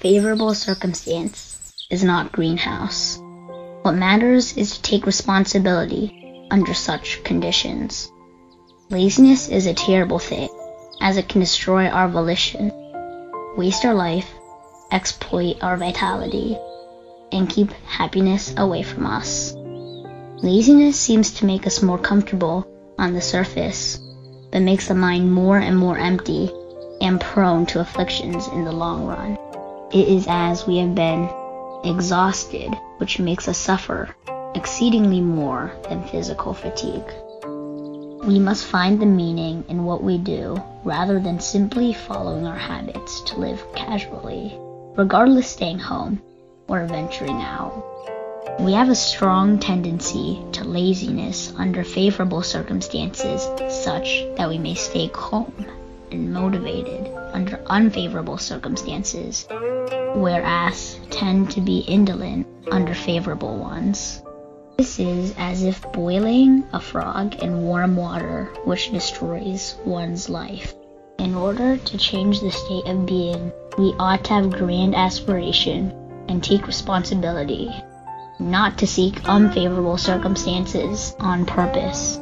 [0.00, 3.18] favorable circumstance is not greenhouse.
[3.82, 8.10] What matters is to take responsibility under such conditions.
[8.88, 10.48] Laziness is a terrible thing,
[11.02, 12.72] as it can destroy our volition,
[13.58, 14.26] waste our life,
[14.90, 16.56] exploit our vitality,
[17.30, 19.52] and keep happiness away from us.
[20.42, 22.66] Laziness seems to make us more comfortable
[22.98, 23.98] on the surface,
[24.50, 26.50] but makes the mind more and more empty
[27.02, 29.36] and prone to afflictions in the long run.
[29.92, 31.28] It is as we have been
[31.82, 34.14] exhausted which makes us suffer
[34.54, 37.12] exceedingly more than physical fatigue.
[38.24, 43.20] We must find the meaning in what we do rather than simply following our habits
[43.22, 44.56] to live casually,
[44.96, 46.22] regardless staying home
[46.68, 47.82] or venturing out.
[48.60, 53.42] We have a strong tendency to laziness under favorable circumstances
[53.82, 55.52] such that we may stay calm
[56.10, 59.46] and motivated under unfavorable circumstances,
[60.14, 64.22] whereas tend to be indolent under favorable ones.
[64.78, 70.74] This is as if boiling a frog in warm water, which destroys one's life.
[71.18, 75.92] In order to change the state of being, we ought to have grand aspiration
[76.28, 77.70] and take responsibility,
[78.38, 82.18] not to seek unfavorable circumstances on purpose.